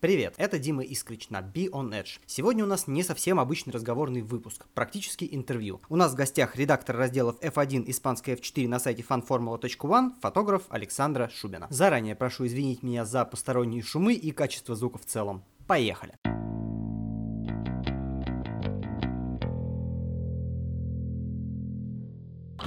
Привет, 0.00 0.34
это 0.36 0.60
Дима 0.60 0.84
Искрич 0.84 1.28
на 1.28 1.40
Be 1.40 1.68
On 1.70 1.90
Edge. 1.90 2.20
Сегодня 2.24 2.62
у 2.62 2.68
нас 2.68 2.86
не 2.86 3.02
совсем 3.02 3.40
обычный 3.40 3.72
разговорный 3.72 4.22
выпуск, 4.22 4.66
практически 4.72 5.28
интервью. 5.28 5.80
У 5.88 5.96
нас 5.96 6.12
в 6.12 6.14
гостях 6.14 6.54
редактор 6.54 6.96
разделов 6.96 7.40
F1 7.40 7.82
испанской 7.90 8.34
F4 8.34 8.68
на 8.68 8.78
сайте 8.78 9.02
fanformula.one, 9.02 10.12
фотограф 10.20 10.62
Александра 10.68 11.28
Шубина. 11.34 11.66
Заранее 11.70 12.14
прошу 12.14 12.46
извинить 12.46 12.84
меня 12.84 13.04
за 13.04 13.24
посторонние 13.24 13.82
шумы 13.82 14.14
и 14.14 14.30
качество 14.30 14.76
звука 14.76 14.98
в 14.98 15.04
целом. 15.04 15.42
Поехали! 15.66 16.14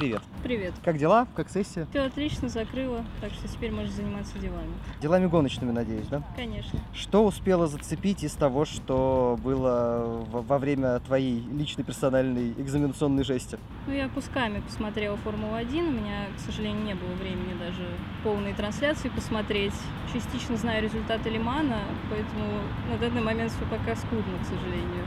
Привет. 0.02 0.24
Привет. 0.42 0.74
Как 0.84 0.98
дела? 0.98 1.28
Как 1.36 1.48
сессия? 1.48 1.86
Все 1.92 2.00
отлично, 2.00 2.50
закрыла, 2.50 3.06
так 3.22 3.32
что 3.34 3.48
теперь 3.48 3.72
можешь 3.72 3.92
заниматься 3.92 4.40
делами. 4.40 4.72
Делами 5.00 5.28
гоночными, 5.28 5.70
надеюсь, 5.70 6.08
да? 6.08 6.24
Конечно. 6.36 6.80
Что 6.92 7.24
успела 7.24 7.68
зацепить 7.68 8.24
из 8.24 8.32
того, 8.32 8.66
что 8.66 9.38
было 9.44 10.26
во 10.32 10.58
время 10.58 11.00
твоей 11.02 11.44
личной 11.52 11.84
персональной 11.84 12.54
экзаменационной 12.54 13.24
жести? 13.24 13.60
Ну, 13.86 13.94
я 13.94 14.10
кусками 14.10 14.62
посмотрела 14.62 15.18
Формулу-1. 15.18 15.88
У 15.88 15.92
меня, 15.92 16.26
к 16.36 16.40
сожалению, 16.40 16.84
не 16.84 16.96
было 16.96 17.14
времени 17.22 17.54
даже 17.60 17.88
полной 18.24 18.56
трансляции 18.56 19.10
посмотреть. 19.10 19.76
Частично 20.12 20.58
знаю 20.58 20.82
результаты 20.82 21.30
Лимана, 21.30 21.78
поэтому 22.10 22.64
на 22.90 22.98
данный 22.98 23.22
момент 23.22 23.52
все 23.52 23.66
пока 23.66 23.96
скудно, 23.96 24.40
к 24.42 24.48
сожалению. 24.48 25.06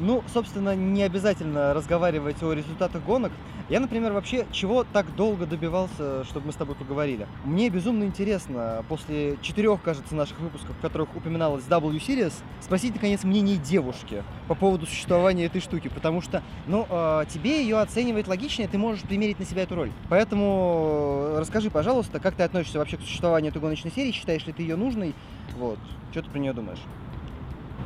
Ну, 0.00 0.24
собственно, 0.32 0.74
не 0.74 1.02
обязательно 1.02 1.72
разговаривать 1.72 2.42
о 2.42 2.52
результатах 2.52 3.04
гонок. 3.04 3.30
Я, 3.70 3.80
например, 3.80 4.12
вообще 4.12 4.44
чего 4.50 4.84
так 4.84 5.14
долго 5.14 5.46
добивался, 5.46 6.24
чтобы 6.24 6.48
мы 6.48 6.52
с 6.52 6.56
тобой 6.56 6.74
поговорили? 6.74 7.26
Мне 7.44 7.70
безумно 7.70 8.04
интересно, 8.04 8.84
после 8.88 9.38
четырех, 9.40 9.80
кажется, 9.82 10.14
наших 10.14 10.38
выпусков, 10.40 10.76
в 10.76 10.80
которых 10.80 11.16
упоминалась 11.16 11.64
W 11.64 11.96
Series, 11.98 12.34
спросить, 12.60 12.94
наконец, 12.94 13.24
мнение 13.24 13.56
девушки 13.56 14.22
по 14.48 14.54
поводу 14.54 14.84
существования 14.84 15.46
этой 15.46 15.62
штуки, 15.62 15.88
потому 15.88 16.20
что, 16.20 16.42
ну, 16.66 16.86
э, 16.90 17.24
тебе 17.32 17.62
ее 17.62 17.78
оценивать 17.78 18.26
логичнее, 18.26 18.68
ты 18.68 18.76
можешь 18.76 19.02
примерить 19.02 19.38
на 19.38 19.46
себя 19.46 19.62
эту 19.62 19.76
роль. 19.76 19.92
Поэтому 20.10 21.36
расскажи, 21.38 21.70
пожалуйста, 21.70 22.20
как 22.20 22.34
ты 22.34 22.42
относишься 22.42 22.78
вообще 22.78 22.98
к 22.98 23.00
существованию 23.00 23.50
этой 23.50 23.62
гоночной 23.62 23.92
серии, 23.92 24.12
считаешь 24.12 24.44
ли 24.44 24.52
ты 24.52 24.62
ее 24.62 24.76
нужной, 24.76 25.14
вот, 25.56 25.78
что 26.10 26.20
ты 26.20 26.28
про 26.28 26.38
нее 26.38 26.52
думаешь? 26.52 26.80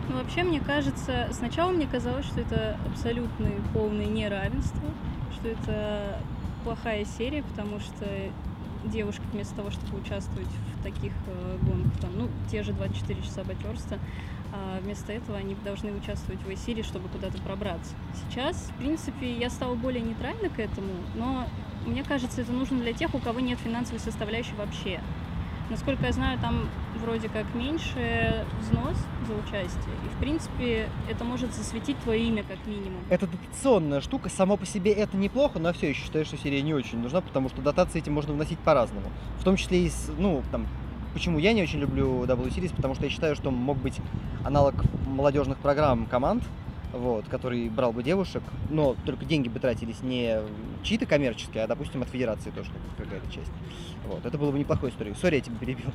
Ну, 0.08 0.16
вообще, 0.16 0.42
мне 0.42 0.60
кажется, 0.60 1.28
сначала 1.32 1.70
мне 1.70 1.86
казалось, 1.86 2.26
что 2.26 2.40
это 2.40 2.78
абсолютное 2.86 3.52
полное 3.74 4.06
неравенство, 4.06 4.88
что 5.34 5.48
это 5.48 6.18
плохая 6.64 7.04
серия, 7.04 7.42
потому 7.42 7.78
что 7.80 8.06
девушки 8.84 9.22
вместо 9.32 9.56
того, 9.56 9.70
чтобы 9.70 9.98
участвовать 9.98 10.48
в 10.78 10.82
таких 10.82 11.12
э, 11.26 11.58
гонках, 11.62 12.00
там, 12.00 12.10
ну, 12.16 12.28
те 12.50 12.62
же 12.62 12.72
24 12.72 13.22
часа 13.22 13.44
батерства, 13.44 13.98
а 14.52 14.80
вместо 14.80 15.12
этого 15.12 15.36
они 15.36 15.56
должны 15.64 15.92
участвовать 15.92 16.40
в 16.42 16.56
серии, 16.56 16.82
чтобы 16.82 17.08
куда-то 17.08 17.38
пробраться. 17.42 17.94
Сейчас, 18.14 18.56
в 18.74 18.78
принципе, 18.78 19.32
я 19.36 19.50
стала 19.50 19.74
более 19.74 20.00
нейтральна 20.00 20.48
к 20.48 20.58
этому, 20.58 20.92
но 21.16 21.46
мне 21.86 22.02
кажется, 22.02 22.40
это 22.40 22.52
нужно 22.52 22.78
для 22.78 22.92
тех, 22.92 23.14
у 23.14 23.18
кого 23.18 23.40
нет 23.40 23.58
финансовой 23.58 24.00
составляющей 24.00 24.54
вообще. 24.56 25.00
Насколько 25.70 26.06
я 26.06 26.12
знаю, 26.12 26.38
там 26.38 26.68
вроде 27.02 27.28
как 27.28 27.44
меньше 27.54 28.44
взнос 28.60 28.96
за 29.26 29.34
участие. 29.34 29.94
И, 30.04 30.08
в 30.16 30.18
принципе, 30.18 30.88
это 31.10 31.24
может 31.24 31.52
засветить 31.54 31.98
твое 31.98 32.24
имя 32.24 32.42
как 32.42 32.56
минимум. 32.66 33.00
Это 33.10 33.26
дотационная 33.26 34.00
штука. 34.00 34.30
Само 34.30 34.56
по 34.56 34.64
себе 34.64 34.92
это 34.92 35.16
неплохо, 35.16 35.58
но 35.58 35.72
все 35.74 35.90
еще 35.90 36.04
считаю, 36.04 36.24
что 36.24 36.38
серия 36.38 36.62
не 36.62 36.72
очень 36.72 36.98
нужна, 36.98 37.20
потому 37.20 37.50
что 37.50 37.60
дотации 37.60 37.98
этим 37.98 38.14
можно 38.14 38.32
вносить 38.32 38.58
по-разному. 38.60 39.08
В 39.38 39.44
том 39.44 39.56
числе 39.56 39.86
и, 39.86 39.92
ну, 40.16 40.42
там, 40.50 40.66
почему 41.12 41.38
я 41.38 41.52
не 41.52 41.62
очень 41.62 41.80
люблю 41.80 42.24
W 42.24 42.48
Series, 42.48 42.74
потому 42.74 42.94
что 42.94 43.04
я 43.04 43.10
считаю, 43.10 43.36
что 43.36 43.50
мог 43.50 43.76
быть 43.76 44.00
аналог 44.44 44.74
молодежных 45.06 45.58
программ 45.58 46.06
команд, 46.06 46.42
вот, 46.92 47.28
который 47.28 47.68
брал 47.68 47.92
бы 47.92 48.02
девушек, 48.02 48.42
но 48.70 48.96
только 49.04 49.24
деньги 49.24 49.48
бы 49.48 49.58
тратились 49.60 50.02
не 50.02 50.40
чьи-то 50.82 51.06
коммерческие, 51.06 51.64
а, 51.64 51.66
допустим, 51.66 52.02
от 52.02 52.08
федерации 52.08 52.50
тоже 52.50 52.70
какая-то 52.96 53.30
часть. 53.30 53.50
Вот, 54.06 54.24
это 54.24 54.38
было 54.38 54.50
бы 54.50 54.58
неплохой 54.58 54.90
историей. 54.90 55.14
Сори, 55.14 55.36
я 55.36 55.40
тебя 55.40 55.56
перебил. 55.56 55.92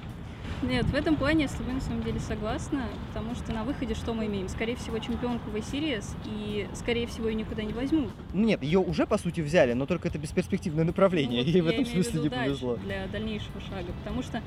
Нет, 0.61 0.85
в 0.85 0.95
этом 0.95 1.17
плане 1.17 1.43
я 1.43 1.49
с 1.49 1.53
тобой 1.53 1.73
на 1.73 1.81
самом 1.81 2.03
деле 2.03 2.19
согласна, 2.19 2.85
потому 3.09 3.35
что 3.35 3.51
на 3.51 3.63
выходе 3.63 3.95
что 3.95 4.13
мы 4.13 4.27
имеем? 4.27 4.47
Скорее 4.47 4.75
всего, 4.77 4.97
чемпионку 4.99 5.49
в 5.49 5.55
Series, 5.55 6.05
и, 6.25 6.67
скорее 6.73 7.07
всего, 7.07 7.27
ее 7.27 7.35
никуда 7.35 7.63
не 7.63 7.73
возьмут. 7.73 8.11
Ну 8.33 8.45
нет, 8.45 8.63
ее 8.63 8.79
уже, 8.79 9.05
по 9.05 9.17
сути, 9.17 9.41
взяли, 9.41 9.73
но 9.73 9.85
только 9.85 10.07
это 10.07 10.17
бесперспективное 10.17 10.85
направление, 10.85 11.41
ну, 11.41 11.47
вот 11.47 11.55
и 11.55 11.61
в 11.61 11.67
этом 11.67 11.85
смысле 11.85 12.21
не 12.21 12.29
повезло. 12.29 12.75
Для 12.77 13.07
дальнейшего 13.07 13.59
шага, 13.61 13.91
потому 14.03 14.23
что 14.23 14.41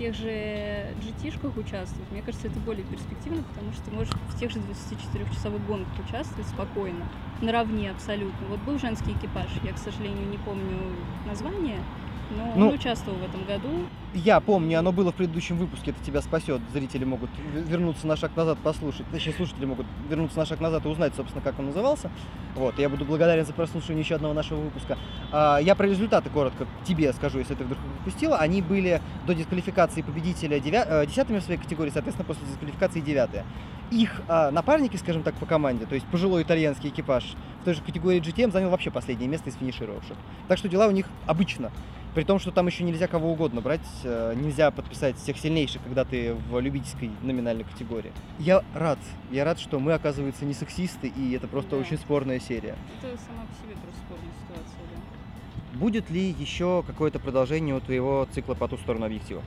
тех 0.00 0.14
же 0.14 0.86
GT-шках 1.02 1.58
участвовать, 1.58 2.10
мне 2.10 2.22
кажется, 2.22 2.46
это 2.48 2.58
более 2.60 2.84
перспективно, 2.84 3.42
потому 3.42 3.70
что 3.72 3.82
ты 3.84 3.90
можешь 3.90 4.12
в 4.30 4.40
тех 4.40 4.50
же 4.50 4.58
24-часовых 4.58 5.64
гонках 5.66 5.92
участвовать 6.08 6.46
спокойно, 6.48 7.06
наравне 7.42 7.90
абсолютно. 7.90 8.46
Вот 8.48 8.60
был 8.60 8.78
женский 8.78 9.12
экипаж, 9.12 9.48
я, 9.62 9.74
к 9.74 9.78
сожалению, 9.78 10.26
не 10.26 10.38
помню 10.38 10.96
название, 11.26 11.80
но 12.30 12.52
ну, 12.56 12.68
он 12.68 12.74
участвовал 12.74 13.18
в 13.18 13.24
этом 13.24 13.44
году. 13.44 13.68
Я 14.14 14.40
помню, 14.40 14.78
оно 14.78 14.92
было 14.92 15.12
в 15.12 15.14
предыдущем 15.14 15.56
выпуске, 15.56 15.90
это 15.90 16.04
тебя 16.04 16.20
спасет. 16.20 16.60
Зрители 16.72 17.04
могут 17.04 17.30
вернуться 17.54 18.06
на 18.06 18.16
шаг 18.16 18.36
назад, 18.36 18.58
послушать. 18.58 19.06
Точнее, 19.10 19.32
слушатели 19.32 19.64
могут 19.64 19.86
вернуться 20.08 20.38
на 20.38 20.46
шаг 20.46 20.60
назад 20.60 20.84
и 20.84 20.88
узнать, 20.88 21.14
собственно, 21.14 21.42
как 21.42 21.58
он 21.58 21.66
назывался. 21.66 22.10
Вот, 22.56 22.78
я 22.78 22.88
буду 22.88 23.04
благодарен 23.04 23.44
за 23.46 23.52
прослушивание 23.52 24.02
еще 24.02 24.16
одного 24.16 24.34
нашего 24.34 24.60
выпуска. 24.60 24.98
А, 25.32 25.58
я 25.58 25.74
про 25.74 25.86
результаты 25.86 26.30
коротко 26.30 26.66
тебе 26.84 27.12
скажу, 27.12 27.38
если 27.38 27.54
ты 27.54 27.64
вдруг 27.64 27.78
пропустила. 27.96 28.38
Они 28.38 28.62
были 28.62 29.00
до 29.26 29.34
дисквалификации 29.34 30.02
победителя 30.02 30.58
9, 30.58 30.86
э, 30.86 31.06
десятыми 31.06 31.38
в 31.38 31.42
своей 31.42 31.60
категории, 31.60 31.90
соответственно, 31.90 32.26
после 32.26 32.46
дисквалификации 32.48 33.00
девятые. 33.00 33.44
Их 33.90 34.22
а, 34.28 34.50
напарники, 34.50 34.96
скажем 34.96 35.22
так, 35.22 35.34
по 35.34 35.46
команде, 35.46 35.86
то 35.86 35.94
есть 35.94 36.06
пожилой 36.06 36.42
итальянский 36.42 36.90
экипаж, 36.90 37.24
в 37.60 37.64
той 37.64 37.74
же 37.74 37.82
категории 37.82 38.20
GTM 38.20 38.52
занял 38.52 38.70
вообще 38.70 38.90
последнее 38.90 39.28
место 39.28 39.50
из 39.50 39.56
финишировавших. 39.56 40.16
Так 40.48 40.58
что 40.58 40.68
дела 40.68 40.86
у 40.86 40.92
них 40.92 41.06
обычно. 41.26 41.70
При 42.14 42.24
том, 42.24 42.40
что 42.40 42.50
там 42.50 42.66
еще 42.66 42.82
нельзя 42.82 43.06
кого 43.06 43.32
угодно 43.32 43.60
брать, 43.60 43.86
э, 44.02 44.34
нельзя 44.36 44.70
подписать 44.72 45.16
всех 45.16 45.38
сильнейших, 45.38 45.80
когда 45.82 46.04
ты 46.04 46.34
в 46.34 46.58
любительской 46.58 47.10
номинальной 47.22 47.62
категории. 47.62 48.10
Я 48.40 48.64
рад, 48.74 48.98
я 49.30 49.44
рад, 49.44 49.60
что 49.60 49.78
мы, 49.78 49.92
оказывается, 49.92 50.44
не 50.44 50.54
сексисты, 50.54 51.06
и 51.06 51.32
это 51.32 51.46
просто 51.46 51.70
да. 51.70 51.76
очень 51.76 51.98
спорная 51.98 52.40
серия. 52.40 52.74
Это 53.00 53.16
сама 53.22 53.46
по 53.46 53.54
себе 53.64 53.76
просто 53.80 54.00
спорная 54.06 54.32
ситуация, 54.42 54.80
да. 54.92 55.78
Будет 55.78 56.10
ли 56.10 56.34
еще 56.36 56.82
какое-то 56.84 57.20
продолжение 57.20 57.76
у 57.76 57.80
твоего 57.80 58.26
цикла 58.32 58.54
по 58.54 58.66
ту 58.66 58.76
сторону 58.76 59.06
объектива? 59.06 59.42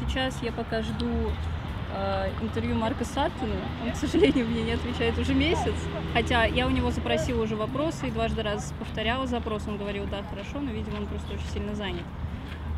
Сейчас 0.00 0.42
я 0.42 0.50
пока 0.50 0.82
жду 0.82 1.06
интервью 2.40 2.74
Марка 2.74 3.04
Саттона. 3.04 3.54
Он, 3.84 3.92
к 3.92 3.96
сожалению, 3.96 4.46
мне 4.46 4.62
не 4.62 4.72
отвечает 4.72 5.18
уже 5.18 5.34
месяц. 5.34 5.74
Хотя 6.12 6.44
я 6.44 6.66
у 6.66 6.70
него 6.70 6.90
запросила 6.90 7.42
уже 7.42 7.56
вопросы 7.56 8.08
и 8.08 8.10
дважды 8.10 8.42
раз 8.42 8.72
повторяла 8.78 9.26
запрос. 9.26 9.64
Он 9.68 9.76
говорил, 9.76 10.04
да, 10.10 10.22
хорошо, 10.28 10.60
но, 10.60 10.70
видимо, 10.70 10.98
он 10.98 11.06
просто 11.06 11.32
очень 11.32 11.48
сильно 11.52 11.74
занят. 11.74 12.04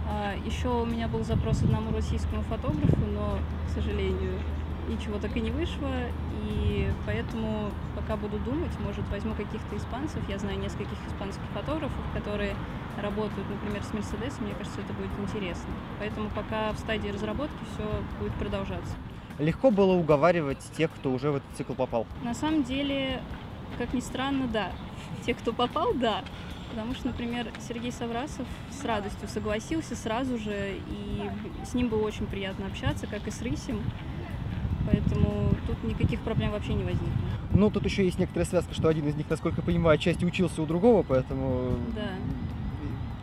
А, 0.08 0.34
Еще 0.44 0.68
у 0.68 0.84
меня 0.84 1.08
был 1.08 1.24
запрос 1.24 1.62
одному 1.62 1.92
российскому 1.92 2.42
фотографу, 2.42 3.00
но, 3.12 3.38
к 3.66 3.70
сожалению, 3.70 4.38
ничего 4.88 5.18
так 5.18 5.34
и 5.36 5.40
не 5.40 5.50
вышло. 5.50 5.90
И 6.46 6.90
поэтому 7.06 7.70
пока 7.96 8.16
буду 8.16 8.38
думать, 8.38 8.72
может, 8.84 9.08
возьму 9.10 9.34
каких-то 9.34 9.76
испанцев. 9.76 10.20
Я 10.28 10.38
знаю 10.38 10.58
нескольких 10.58 10.98
испанских 11.08 11.44
фотографов, 11.54 12.02
которые 12.12 12.54
работают, 13.00 13.48
например, 13.48 13.82
с 13.82 13.92
Мерседесом, 13.92 14.44
мне 14.44 14.54
кажется, 14.54 14.80
это 14.80 14.92
будет 14.92 15.10
интересно. 15.18 15.70
Поэтому 15.98 16.28
пока 16.30 16.72
в 16.72 16.78
стадии 16.78 17.08
разработки 17.08 17.58
все 17.74 17.84
будет 18.20 18.32
продолжаться. 18.34 18.94
Легко 19.38 19.70
было 19.70 19.92
уговаривать 19.92 20.58
тех, 20.76 20.90
кто 20.92 21.12
уже 21.12 21.30
в 21.30 21.36
этот 21.36 21.48
цикл 21.56 21.74
попал? 21.74 22.06
На 22.22 22.34
самом 22.34 22.62
деле, 22.62 23.20
как 23.78 23.92
ни 23.92 24.00
странно, 24.00 24.46
да. 24.46 24.70
Те, 25.26 25.34
кто 25.34 25.52
попал, 25.52 25.92
да. 25.94 26.22
Потому 26.70 26.94
что, 26.94 27.08
например, 27.08 27.48
Сергей 27.66 27.92
Саврасов 27.92 28.46
с 28.70 28.84
радостью 28.84 29.28
согласился 29.28 29.96
сразу 29.96 30.38
же, 30.38 30.76
и 30.88 31.30
с 31.64 31.74
ним 31.74 31.88
было 31.88 32.04
очень 32.04 32.26
приятно 32.26 32.66
общаться, 32.66 33.06
как 33.06 33.26
и 33.26 33.30
с 33.30 33.42
Рысем. 33.42 33.80
Поэтому 34.90 35.50
тут 35.66 35.82
никаких 35.84 36.20
проблем 36.20 36.50
вообще 36.50 36.74
не 36.74 36.84
возникло. 36.84 37.12
Ну, 37.52 37.70
тут 37.70 37.84
еще 37.84 38.04
есть 38.04 38.18
некоторая 38.18 38.46
связка, 38.46 38.74
что 38.74 38.88
один 38.88 39.08
из 39.08 39.14
них, 39.14 39.30
насколько 39.30 39.60
я 39.60 39.62
понимаю, 39.64 39.94
отчасти 39.94 40.24
учился 40.24 40.62
у 40.62 40.66
другого, 40.66 41.02
поэтому... 41.02 41.76
Да 41.94 42.08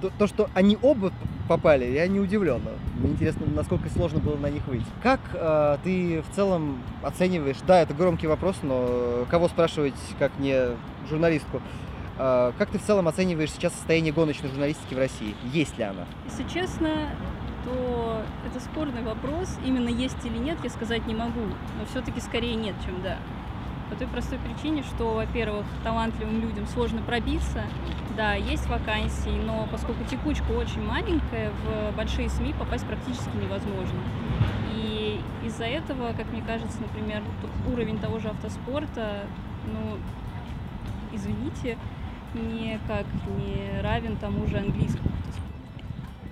то, 0.01 0.11
то, 0.17 0.27
что 0.27 0.49
они 0.53 0.77
оба 0.81 1.13
попали, 1.51 1.83
я 1.83 2.07
не 2.07 2.21
удивлен. 2.21 2.61
Мне 2.99 3.11
интересно, 3.11 3.45
насколько 3.53 3.89
сложно 3.89 4.19
было 4.19 4.37
на 4.37 4.49
них 4.49 4.65
выйти. 4.67 4.85
Как 5.03 5.19
э, 5.33 5.77
ты 5.83 6.21
в 6.21 6.33
целом 6.33 6.81
оцениваешь, 7.03 7.57
да, 7.67 7.81
это 7.81 7.93
громкий 7.93 8.27
вопрос, 8.27 8.55
но 8.63 9.25
кого 9.29 9.49
спрашивать, 9.49 9.95
как 10.17 10.31
не 10.39 10.77
журналистку, 11.09 11.61
э, 12.17 12.53
как 12.57 12.69
ты 12.69 12.79
в 12.79 12.83
целом 12.83 13.09
оцениваешь 13.09 13.51
сейчас 13.51 13.73
состояние 13.73 14.13
гоночной 14.13 14.47
журналистики 14.47 14.93
в 14.93 14.97
России? 14.97 15.35
Есть 15.51 15.77
ли 15.77 15.83
она? 15.83 16.05
Если 16.25 16.47
честно, 16.47 17.09
то 17.65 18.21
это 18.49 18.63
спорный 18.63 19.01
вопрос. 19.01 19.49
Именно 19.65 19.89
есть 19.89 20.23
или 20.23 20.37
нет, 20.37 20.57
я 20.63 20.69
сказать 20.69 21.05
не 21.05 21.15
могу. 21.15 21.41
Но 21.41 21.85
все-таки 21.89 22.21
скорее 22.21 22.55
нет, 22.55 22.75
чем 22.85 23.01
да. 23.01 23.17
По 23.91 23.97
той 23.97 24.07
простой 24.07 24.39
причине, 24.39 24.83
что, 24.83 25.13
во-первых, 25.15 25.65
талантливым 25.83 26.41
людям 26.41 26.65
сложно 26.65 27.01
пробиться. 27.01 27.65
Да, 28.15 28.35
есть 28.35 28.65
вакансии, 28.67 29.37
но 29.45 29.67
поскольку 29.69 30.05
текучка 30.05 30.49
очень 30.51 30.81
маленькая, 30.81 31.51
в 31.65 31.95
большие 31.97 32.29
СМИ 32.29 32.53
попасть 32.53 32.85
практически 32.85 33.35
невозможно. 33.35 33.99
И 34.73 35.19
из-за 35.45 35.65
этого, 35.65 36.13
как 36.13 36.31
мне 36.31 36.41
кажется, 36.41 36.77
например, 36.79 37.21
уровень 37.69 37.99
того 37.99 38.19
же 38.19 38.29
автоспорта, 38.29 39.25
ну, 39.65 39.97
извините, 41.13 41.77
никак 42.33 43.05
не 43.37 43.81
равен 43.81 44.15
тому 44.15 44.47
же 44.47 44.57
английскому. 44.57 45.11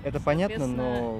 Это 0.03 0.21
понятно, 0.21 0.65
но 0.65 1.19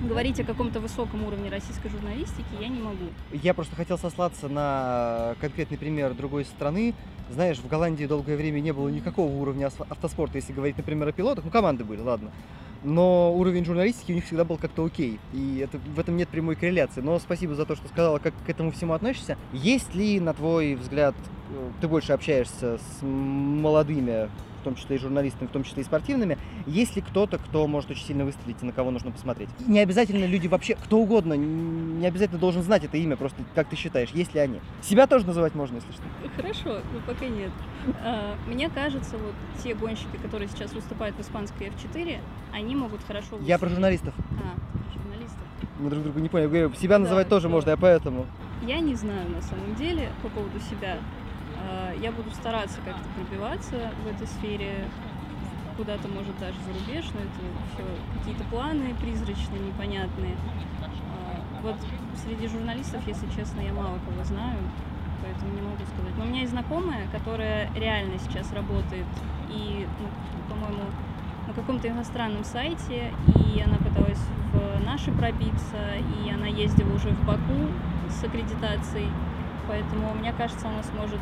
говорить 0.00 0.40
о 0.40 0.44
каком-то 0.44 0.80
высоком 0.80 1.24
уровне 1.24 1.50
российской 1.50 1.88
журналистики 1.88 2.46
я 2.60 2.68
не 2.68 2.80
могу. 2.80 3.06
Я 3.32 3.54
просто 3.54 3.76
хотел 3.76 3.98
сослаться 3.98 4.48
на 4.48 5.34
конкретный 5.40 5.78
пример 5.78 6.14
другой 6.14 6.44
страны. 6.44 6.94
Знаешь, 7.30 7.58
в 7.58 7.68
Голландии 7.68 8.04
долгое 8.04 8.36
время 8.36 8.60
не 8.60 8.72
было 8.72 8.88
никакого 8.88 9.32
уровня 9.32 9.70
автоспорта, 9.88 10.38
если 10.38 10.52
говорить, 10.52 10.76
например, 10.76 11.08
о 11.08 11.12
пилотах. 11.12 11.44
Ну, 11.44 11.50
команды 11.50 11.84
были, 11.84 12.00
ладно. 12.00 12.30
Но 12.84 13.32
уровень 13.32 13.64
журналистики 13.64 14.10
у 14.10 14.14
них 14.16 14.24
всегда 14.24 14.44
был 14.44 14.56
как-то 14.56 14.84
окей. 14.84 15.20
И 15.32 15.58
это, 15.58 15.78
в 15.78 16.00
этом 16.00 16.16
нет 16.16 16.28
прямой 16.28 16.56
корреляции. 16.56 17.00
Но 17.00 17.18
спасибо 17.20 17.54
за 17.54 17.64
то, 17.64 17.76
что 17.76 17.86
сказала, 17.88 18.18
как 18.18 18.34
к 18.44 18.48
этому 18.48 18.72
всему 18.72 18.94
относишься. 18.94 19.38
Есть 19.52 19.94
ли, 19.94 20.18
на 20.18 20.34
твой 20.34 20.74
взгляд, 20.74 21.14
э, 21.50 21.70
ты 21.80 21.86
больше 21.86 22.12
общаешься 22.12 22.78
с 22.78 23.02
молодыми 23.02 24.28
в 24.62 24.64
том 24.64 24.76
числе 24.76 24.96
и 24.96 24.98
журналистами, 24.98 25.48
в 25.48 25.50
том 25.50 25.64
числе 25.64 25.82
и 25.82 25.84
спортивными, 25.84 26.38
есть 26.66 26.94
ли 26.94 27.02
кто-то, 27.02 27.38
кто 27.38 27.66
может 27.66 27.90
очень 27.90 28.06
сильно 28.06 28.24
выстрелить 28.24 28.56
и 28.62 28.64
на 28.64 28.72
кого 28.72 28.90
нужно 28.92 29.10
посмотреть? 29.10 29.48
Не 29.66 29.80
обязательно 29.80 30.24
люди 30.24 30.46
вообще, 30.46 30.76
кто 30.76 30.98
угодно, 30.98 31.34
не 31.34 32.06
обязательно 32.06 32.38
должен 32.38 32.62
знать 32.62 32.84
это 32.84 32.96
имя, 32.96 33.16
просто 33.16 33.42
как 33.54 33.68
ты 33.68 33.76
считаешь, 33.76 34.10
есть 34.10 34.34
ли 34.34 34.40
они? 34.40 34.60
Себя 34.80 35.06
тоже 35.06 35.26
называть 35.26 35.54
можно, 35.54 35.76
если 35.76 35.92
что. 35.92 36.02
Хорошо, 36.36 36.80
но 36.92 37.00
пока 37.06 37.26
нет. 37.26 37.50
А, 38.04 38.36
мне 38.46 38.70
кажется, 38.70 39.16
вот 39.18 39.34
те 39.62 39.74
гонщики, 39.74 40.16
которые 40.22 40.48
сейчас 40.48 40.72
выступают 40.72 41.16
в 41.16 41.20
испанской 41.20 41.68
F4, 41.68 42.18
они 42.52 42.76
могут 42.76 43.02
хорошо 43.02 43.30
выступить. 43.32 43.48
Я 43.48 43.58
про 43.58 43.68
журналистов. 43.68 44.14
А, 44.30 44.92
журналистов. 44.96 45.42
Мы 45.80 45.90
друг 45.90 46.04
другу 46.04 46.20
не 46.20 46.28
поняли. 46.28 46.46
Говорю, 46.46 46.72
себя 46.74 46.98
называть 46.98 47.28
тоже 47.28 47.48
да. 47.48 47.54
можно, 47.54 47.70
я 47.70 47.76
поэтому. 47.76 48.26
Я 48.62 48.78
не 48.78 48.94
знаю 48.94 49.28
на 49.28 49.42
самом 49.42 49.74
деле 49.74 50.10
по 50.22 50.28
поводу 50.28 50.60
себя. 50.60 50.98
А, 51.62 51.92
я 52.00 52.12
буду 52.12 52.30
стараться 52.30 52.78
как-то 52.84 53.08
пробиваться 53.16 53.90
в 54.04 54.06
этой 54.06 54.26
сфере, 54.26 54.84
куда-то, 55.76 56.08
может, 56.08 56.38
даже 56.38 56.56
за 56.66 56.72
рубеж, 56.72 57.10
но 57.14 57.20
это 57.20 57.40
все 57.72 57.84
какие-то 58.18 58.44
планы 58.44 58.94
призрачные, 59.00 59.60
непонятные. 59.60 60.36
А, 60.82 61.40
вот 61.62 61.76
среди 62.24 62.48
журналистов, 62.48 63.00
если 63.06 63.26
честно, 63.34 63.60
я 63.60 63.72
мало 63.72 63.98
кого 64.04 64.24
знаю, 64.24 64.58
поэтому 65.22 65.54
не 65.54 65.62
могу 65.62 65.84
сказать. 65.84 66.16
Но 66.18 66.24
у 66.24 66.26
меня 66.26 66.40
есть 66.40 66.52
знакомая, 66.52 67.06
которая 67.12 67.72
реально 67.74 68.18
сейчас 68.18 68.52
работает 68.52 69.06
и, 69.48 69.86
ну, 70.00 70.08
по-моему, 70.48 70.84
на 71.46 71.54
каком-то 71.54 71.88
иностранном 71.88 72.44
сайте, 72.44 73.12
и 73.36 73.60
она 73.60 73.76
пыталась 73.76 74.22
в 74.52 74.84
наши 74.84 75.10
пробиться, 75.12 75.76
и 75.96 76.30
она 76.30 76.46
ездила 76.46 76.94
уже 76.94 77.10
в 77.10 77.26
Баку 77.26 77.68
с 78.08 78.24
аккредитацией, 78.24 79.08
поэтому 79.68 80.14
мне 80.14 80.32
кажется, 80.32 80.68
она 80.68 80.82
сможет 80.82 81.20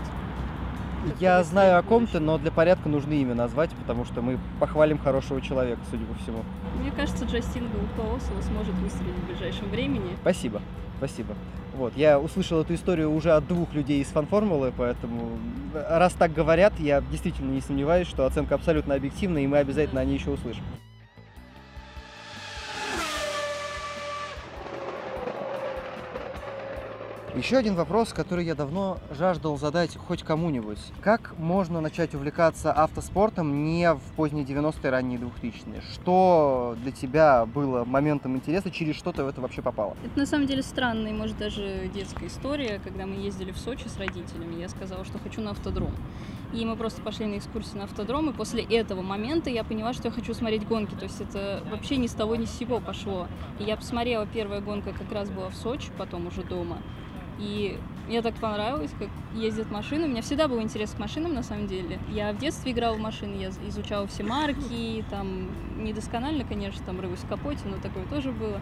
я 1.18 1.42
знаю 1.42 1.78
о 1.78 1.82
ком-то, 1.82 2.20
но 2.20 2.38
для 2.38 2.50
порядка 2.50 2.88
нужно 2.88 3.12
имя 3.14 3.34
назвать, 3.34 3.70
потому 3.70 4.04
что 4.04 4.22
мы 4.22 4.38
похвалим 4.58 4.98
хорошего 4.98 5.40
человека, 5.40 5.80
судя 5.90 6.04
по 6.04 6.14
всему. 6.22 6.44
Мне 6.80 6.90
кажется, 6.90 7.24
Джастин 7.24 7.68
Галпаосова 7.96 8.40
сможет 8.42 8.74
выстрелить 8.74 9.14
в 9.14 9.26
ближайшем 9.26 9.68
времени. 9.70 10.16
Спасибо, 10.20 10.60
спасибо. 10.98 11.34
Вот, 11.74 11.96
я 11.96 12.18
услышал 12.18 12.60
эту 12.60 12.74
историю 12.74 13.12
уже 13.12 13.32
от 13.32 13.46
двух 13.46 13.72
людей 13.72 14.02
из 14.02 14.08
фан-формулы, 14.08 14.72
поэтому 14.76 15.38
раз 15.72 16.12
так 16.12 16.32
говорят, 16.32 16.78
я 16.78 17.00
действительно 17.00 17.52
не 17.52 17.60
сомневаюсь, 17.60 18.08
что 18.08 18.26
оценка 18.26 18.54
абсолютно 18.54 18.94
объективная, 18.94 19.42
и 19.42 19.46
мы 19.46 19.58
обязательно 19.58 20.00
о 20.00 20.04
ней 20.04 20.18
еще 20.18 20.30
услышим. 20.30 20.64
Еще 27.36 27.58
один 27.58 27.76
вопрос, 27.76 28.12
который 28.12 28.44
я 28.44 28.56
давно 28.56 28.98
жаждал 29.16 29.56
задать 29.56 29.96
хоть 29.96 30.24
кому-нибудь. 30.24 30.80
Как 31.00 31.38
можно 31.38 31.80
начать 31.80 32.12
увлекаться 32.12 32.72
автоспортом 32.72 33.64
не 33.64 33.94
в 33.94 34.00
поздние 34.16 34.44
90-е, 34.44 34.90
ранние 34.90 35.20
2000-е? 35.20 35.80
Что 35.92 36.76
для 36.82 36.90
тебя 36.90 37.46
было 37.46 37.84
моментом 37.84 38.34
интереса, 38.34 38.72
через 38.72 38.96
что 38.96 39.12
ты 39.12 39.22
в 39.22 39.28
это 39.28 39.40
вообще 39.40 39.62
попала? 39.62 39.96
Это 40.04 40.18
на 40.18 40.26
самом 40.26 40.48
деле 40.48 40.62
странная, 40.62 41.12
может 41.12 41.38
даже 41.38 41.88
детская 41.94 42.26
история. 42.26 42.80
Когда 42.82 43.06
мы 43.06 43.14
ездили 43.14 43.52
в 43.52 43.58
Сочи 43.58 43.86
с 43.86 43.96
родителями, 43.96 44.60
я 44.60 44.68
сказала, 44.68 45.04
что 45.04 45.20
хочу 45.20 45.40
на 45.40 45.52
автодром. 45.52 45.94
И 46.52 46.64
мы 46.64 46.74
просто 46.74 47.00
пошли 47.00 47.26
на 47.26 47.38
экскурсию 47.38 47.78
на 47.78 47.84
автодром, 47.84 48.30
и 48.30 48.32
после 48.32 48.64
этого 48.64 49.02
момента 49.02 49.50
я 49.50 49.62
поняла, 49.62 49.92
что 49.92 50.08
я 50.08 50.10
хочу 50.12 50.34
смотреть 50.34 50.66
гонки. 50.66 50.96
То 50.96 51.04
есть 51.04 51.20
это 51.20 51.62
вообще 51.70 51.96
ни 51.96 52.08
с 52.08 52.12
того 52.12 52.34
ни 52.34 52.44
с 52.44 52.50
сего 52.50 52.80
пошло. 52.80 53.28
И 53.60 53.64
я 53.64 53.76
посмотрела, 53.76 54.26
первая 54.26 54.60
гонка 54.60 54.92
как 54.92 55.12
раз 55.12 55.30
была 55.30 55.48
в 55.48 55.54
Сочи, 55.54 55.90
потом 55.96 56.26
уже 56.26 56.42
дома. 56.42 56.78
И 57.40 57.78
мне 58.06 58.22
так 58.22 58.34
понравилось, 58.34 58.90
как 58.98 59.08
ездят 59.34 59.70
машины. 59.70 60.06
У 60.06 60.08
меня 60.08 60.22
всегда 60.22 60.46
был 60.46 60.60
интерес 60.60 60.90
к 60.90 60.98
машинам, 60.98 61.32
на 61.34 61.42
самом 61.42 61.66
деле. 61.66 61.98
Я 62.10 62.32
в 62.32 62.38
детстве 62.38 62.72
играла 62.72 62.94
в 62.94 63.00
машины, 63.00 63.34
я 63.40 63.50
изучала 63.68 64.06
все 64.06 64.22
марки, 64.22 65.04
там, 65.10 65.48
недосконально, 65.78 66.44
конечно, 66.44 66.84
там, 66.84 67.00
рыбусь 67.00 67.20
в 67.20 67.28
капоте, 67.28 67.60
но 67.64 67.76
такое 67.80 68.04
тоже 68.06 68.32
было. 68.32 68.60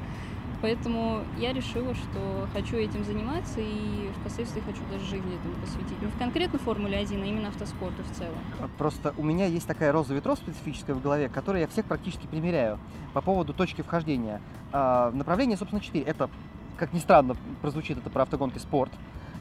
Поэтому 0.61 1.23
я 1.39 1.53
решила, 1.53 1.95
что 1.95 2.49
хочу 2.53 2.77
этим 2.77 3.05
заниматься 3.05 3.61
и 3.61 4.11
впоследствии 4.21 4.61
хочу 4.61 4.81
даже 4.91 5.05
жизнь 5.05 5.29
этому 5.33 5.55
посвятить. 5.63 6.03
Не 6.03 6.09
в 6.09 6.19
конкретно 6.19 6.59
Формуле 6.59 6.99
1, 6.99 7.23
а 7.23 7.27
именно 7.27 7.49
автоспорту 7.49 8.03
в 8.03 8.17
целом. 8.17 8.37
Просто 8.77 9.15
у 9.17 9.23
меня 9.23 9.47
есть 9.47 9.69
такая 9.69 9.93
роза 9.93 10.15
ветров 10.15 10.39
специфическая 10.39 10.97
в 10.97 11.01
голове, 11.01 11.29
которую 11.29 11.63
я 11.63 11.69
всех 11.69 11.87
практически 11.87 12.27
примеряю 12.27 12.79
по 13.15 13.21
поводу 13.21 13.55
точки 13.55 13.83
вхождения. 13.83 14.41
А, 14.73 15.13
направление, 15.13 15.57
собственно, 15.57 15.81
4. 15.81 16.05
Это 16.05 16.29
как 16.79 16.93
ни 16.93 16.99
странно 16.99 17.37
прозвучит 17.61 17.99
это 17.99 18.09
про 18.09 18.23
автогонки 18.23 18.59
спорт, 18.59 18.93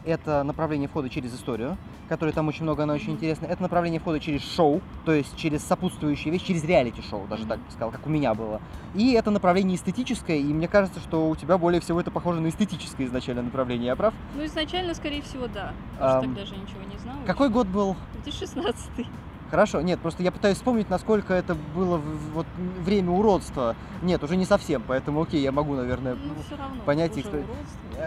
это 0.05 0.43
направление 0.43 0.87
входа 0.87 1.09
через 1.09 1.33
историю, 1.35 1.77
которое 2.07 2.31
там 2.31 2.47
очень 2.47 2.63
много, 2.63 2.83
она 2.83 2.93
очень 2.93 3.11
интересная. 3.11 3.49
Это 3.49 3.61
направление 3.61 3.99
входа 3.99 4.19
через 4.19 4.41
шоу, 4.41 4.81
то 5.05 5.11
есть 5.11 5.35
через 5.35 5.63
сопутствующие 5.63 6.31
вещи, 6.31 6.45
через 6.47 6.63
реалити-шоу, 6.63 7.27
даже 7.27 7.45
так 7.45 7.59
бы 7.59 7.69
сказал, 7.69 7.91
как 7.91 8.05
у 8.07 8.09
меня 8.09 8.33
было. 8.33 8.61
И 8.95 9.11
это 9.11 9.31
направление 9.31 9.75
эстетическое, 9.75 10.37
и 10.37 10.53
мне 10.53 10.67
кажется, 10.67 10.99
что 11.01 11.29
у 11.29 11.35
тебя 11.35 11.57
более 11.57 11.81
всего 11.81 11.99
это 11.99 12.09
похоже 12.09 12.39
на 12.39 12.47
эстетическое 12.47 13.05
изначально 13.05 13.43
направление, 13.43 13.87
я 13.87 13.95
прав? 13.95 14.13
Ну, 14.35 14.45
изначально, 14.45 14.93
скорее 14.93 15.21
всего, 15.21 15.47
да. 15.47 15.73
Потому 15.99 16.09
что 16.09 16.21
тогда 16.21 16.45
же 16.45 16.55
ничего 16.55 16.81
не 16.89 16.97
знал. 16.99 17.17
Какой 17.25 17.49
год 17.49 17.67
был? 17.67 17.97
2016. 18.13 19.07
Хорошо, 19.49 19.81
нет, 19.81 19.99
просто 19.99 20.23
я 20.23 20.31
пытаюсь 20.31 20.57
вспомнить, 20.57 20.89
насколько 20.89 21.33
это 21.33 21.55
было 21.55 22.01
вот 22.33 22.45
время 22.57 23.11
уродства. 23.11 23.75
Нет, 24.01 24.21
уже 24.23 24.35
не 24.35 24.45
совсем, 24.45 24.83
поэтому 24.85 25.21
окей, 25.21 25.41
я 25.41 25.51
могу, 25.51 25.73
наверное, 25.73 26.15
ну, 26.15 26.33
равно, 26.57 26.81
понять 26.85 27.17
их. 27.17 27.25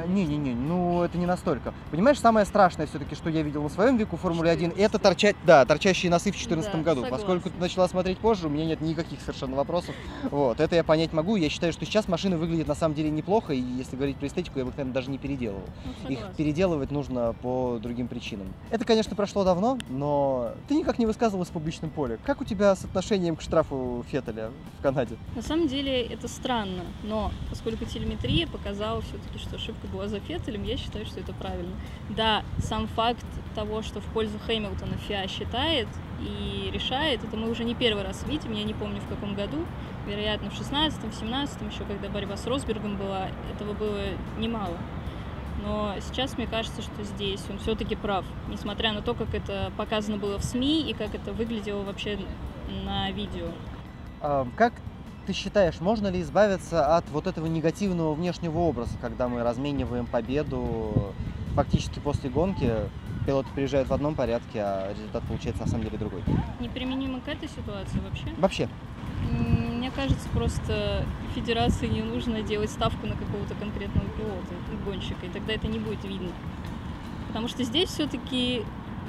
Не-не-не, 0.06 0.54
ну 0.54 1.02
это 1.02 1.18
не 1.18 1.26
настолько. 1.26 1.74
Понимаешь, 1.90 2.20
самое 2.20 2.46
страшное 2.46 2.86
все-таки, 2.86 3.14
что 3.14 3.28
я 3.28 3.42
видел 3.42 3.62
на 3.62 3.68
своем 3.68 3.96
веку 3.96 4.16
в 4.16 4.20
Формуле 4.20 4.50
1, 4.50 4.74
это 4.76 4.98
торчать, 4.98 5.34
да, 5.44 5.64
торчащие 5.64 6.10
носы 6.10 6.30
в 6.30 6.34
2014 6.34 6.72
да, 6.72 6.78
году. 6.78 7.02
Согласна. 7.02 7.16
Поскольку 7.16 7.50
ты 7.50 7.58
начала 7.58 7.88
смотреть 7.88 8.18
позже, 8.18 8.46
у 8.46 8.50
меня 8.50 8.66
нет 8.66 8.80
никаких 8.82 9.20
совершенно 9.20 9.56
вопросов. 9.56 9.94
Вот, 10.30 10.60
это 10.60 10.76
я 10.76 10.84
понять 10.84 11.12
могу. 11.12 11.36
Я 11.36 11.48
считаю, 11.48 11.72
что 11.72 11.84
сейчас 11.84 12.06
машины 12.06 12.36
выглядят 12.36 12.68
на 12.68 12.74
самом 12.74 12.94
деле 12.94 13.10
неплохо, 13.10 13.52
и 13.52 13.60
если 13.60 13.96
говорить 13.96 14.16
про 14.16 14.28
эстетику, 14.28 14.58
я 14.58 14.64
бы, 14.64 14.70
наверное, 14.70 14.92
даже 14.92 15.10
не 15.10 15.18
переделывал. 15.18 15.64
Ну, 16.04 16.10
Их 16.10 16.20
переделывать 16.36 16.90
нужно 16.90 17.34
по 17.42 17.78
другим 17.82 18.06
причинам. 18.06 18.46
Это, 18.70 18.84
конечно, 18.84 19.16
прошло 19.16 19.42
давно, 19.42 19.78
но 19.88 20.52
ты 20.68 20.74
никак 20.74 20.98
не 20.98 21.06
высказывал 21.06 21.29
высказывалась 21.30 21.48
в 21.48 21.52
публичном 21.52 21.90
поле. 21.90 22.18
Как 22.24 22.40
у 22.40 22.44
тебя 22.44 22.74
с 22.74 22.84
отношением 22.84 23.36
к 23.36 23.42
штрафу 23.42 24.04
Феттеля 24.10 24.50
в 24.78 24.82
Канаде? 24.82 25.16
На 25.36 25.42
самом 25.42 25.68
деле 25.68 26.02
это 26.02 26.28
странно, 26.28 26.84
но 27.04 27.30
поскольку 27.48 27.84
телеметрия 27.84 28.46
показала 28.46 29.00
все-таки, 29.02 29.38
что 29.38 29.56
ошибка 29.56 29.86
была 29.86 30.08
за 30.08 30.20
Феттелем, 30.20 30.64
я 30.64 30.76
считаю, 30.76 31.06
что 31.06 31.20
это 31.20 31.32
правильно. 31.32 31.72
Да, 32.10 32.42
сам 32.58 32.88
факт 32.88 33.24
того, 33.54 33.82
что 33.82 34.00
в 34.00 34.04
пользу 34.06 34.38
Хэмилтона 34.46 34.96
ФИА 35.08 35.28
считает 35.28 35.88
и 36.20 36.70
решает, 36.72 37.24
это 37.24 37.36
мы 37.36 37.50
уже 37.50 37.64
не 37.64 37.74
первый 37.74 38.02
раз 38.02 38.24
видим, 38.26 38.52
я 38.52 38.64
не 38.64 38.74
помню 38.74 39.00
в 39.00 39.08
каком 39.08 39.34
году, 39.34 39.58
вероятно, 40.06 40.50
в 40.50 40.60
16-м, 40.60 41.10
в 41.10 41.14
17 41.14 41.72
еще, 41.72 41.84
когда 41.84 42.08
борьба 42.08 42.36
с 42.36 42.46
Росбергом 42.46 42.96
была, 42.96 43.28
этого 43.54 43.72
было 43.72 44.00
немало. 44.38 44.76
Но 45.62 45.94
сейчас 46.00 46.36
мне 46.36 46.46
кажется, 46.46 46.82
что 46.82 47.04
здесь 47.04 47.42
он 47.48 47.58
все-таки 47.58 47.96
прав, 47.96 48.24
несмотря 48.48 48.92
на 48.92 49.02
то, 49.02 49.14
как 49.14 49.34
это 49.34 49.72
показано 49.76 50.16
было 50.16 50.38
в 50.38 50.44
СМИ 50.44 50.90
и 50.90 50.94
как 50.94 51.14
это 51.14 51.32
выглядело 51.32 51.82
вообще 51.82 52.18
на 52.84 53.10
видео. 53.10 53.48
А, 54.20 54.46
как 54.56 54.72
ты 55.26 55.32
считаешь, 55.32 55.80
можно 55.80 56.08
ли 56.08 56.20
избавиться 56.22 56.96
от 56.96 57.08
вот 57.10 57.26
этого 57.26 57.46
негативного 57.46 58.14
внешнего 58.14 58.58
образа, 58.58 58.96
когда 59.00 59.28
мы 59.28 59.42
размениваем 59.42 60.06
победу 60.06 61.14
фактически 61.54 61.98
после 61.98 62.30
гонки? 62.30 62.72
Пилоты 63.26 63.48
приезжают 63.54 63.88
в 63.88 63.92
одном 63.92 64.14
порядке, 64.14 64.60
а 64.60 64.94
результат 64.94 65.22
получается 65.24 65.62
на 65.62 65.68
самом 65.68 65.84
деле 65.84 65.98
другой. 65.98 66.22
Неприменимо 66.58 67.20
к 67.20 67.28
этой 67.28 67.48
ситуации 67.48 67.98
вообще? 67.98 68.24
Вообще. 68.38 68.68
Мне 69.90 70.04
кажется, 70.04 70.28
просто 70.28 71.04
федерации 71.34 71.88
не 71.88 72.02
нужно 72.02 72.42
делать 72.42 72.70
ставку 72.70 73.08
на 73.08 73.16
какого-то 73.16 73.54
конкретного 73.56 74.06
пилота, 74.10 74.54
гонщика, 74.84 75.26
и 75.26 75.28
тогда 75.30 75.52
это 75.54 75.66
не 75.66 75.80
будет 75.80 76.04
видно. 76.04 76.30
Потому 77.26 77.48
что 77.48 77.64
здесь 77.64 77.88
все-таки, 77.88 78.62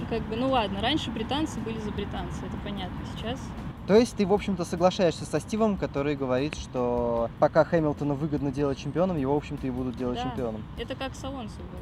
как 0.10 0.24
бы, 0.24 0.36
ну 0.36 0.50
ладно, 0.50 0.82
раньше 0.82 1.12
британцы 1.12 1.60
были 1.60 1.80
за 1.80 1.92
британцы, 1.92 2.40
это 2.46 2.58
понятно. 2.64 2.98
Сейчас 3.16 3.40
то 3.88 3.96
есть 3.96 4.16
ты, 4.16 4.26
в 4.26 4.32
общем-то, 4.32 4.64
соглашаешься 4.64 5.26
со 5.26 5.40
Стивом, 5.40 5.76
который 5.76 6.16
говорит, 6.16 6.56
что 6.56 7.30
пока 7.40 7.66
Хэмилтона 7.66 8.14
выгодно 8.14 8.52
делать 8.52 8.78
чемпионом, 8.78 9.18
его, 9.18 9.34
в 9.34 9.38
общем-то, 9.38 9.66
и 9.68 9.70
будут 9.72 9.98
делать 9.98 10.18
Да. 10.18 10.30
чемпионом. 10.30 10.64
Это 10.78 10.96
как 10.96 11.16
с 11.16 11.24
Алонсо 11.24 11.58
было. 11.58 11.82